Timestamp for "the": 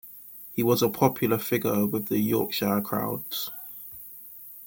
2.07-2.17